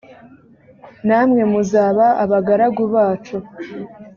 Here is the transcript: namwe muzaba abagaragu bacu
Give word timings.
namwe 1.07 1.41
muzaba 1.51 2.05
abagaragu 2.23 2.83
bacu 2.93 3.37